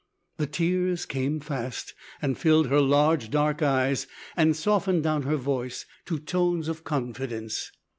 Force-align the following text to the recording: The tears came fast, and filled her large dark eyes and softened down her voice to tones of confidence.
The 0.37 0.47
tears 0.47 1.05
came 1.05 1.39
fast, 1.39 1.93
and 2.23 2.35
filled 2.35 2.69
her 2.69 2.81
large 2.81 3.29
dark 3.29 3.61
eyes 3.61 4.07
and 4.35 4.55
softened 4.55 5.03
down 5.03 5.21
her 5.21 5.37
voice 5.37 5.85
to 6.05 6.17
tones 6.17 6.67
of 6.67 6.83
confidence. 6.83 7.71